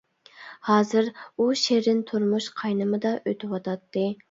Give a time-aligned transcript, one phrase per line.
[0.69, 4.11] ھازىر ئۇ شېرىن تۇرمۇش قاينىمىدا ئۆتۈۋاتاتتى.